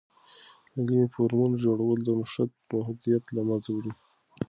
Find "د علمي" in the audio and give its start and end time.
0.73-1.07